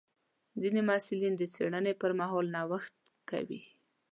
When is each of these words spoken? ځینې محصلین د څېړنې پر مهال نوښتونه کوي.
ځینې 0.61 0.81
محصلین 0.89 1.33
د 1.37 1.43
څېړنې 1.53 1.93
پر 2.01 2.11
مهال 2.19 2.45
نوښتونه 2.55 3.11
کوي. 3.29 3.61